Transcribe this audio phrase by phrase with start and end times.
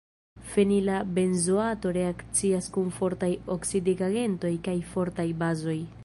[0.53, 5.77] Fenila benzoato reakcias kun fortaj oksidigagentoj kaj fortaj bazoj.